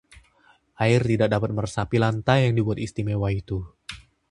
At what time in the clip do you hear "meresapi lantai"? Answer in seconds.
1.55-2.39